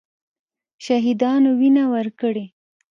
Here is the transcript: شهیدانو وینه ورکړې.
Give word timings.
شهیدانو 0.85 1.49
وینه 1.59 1.83
ورکړې. 1.93 2.45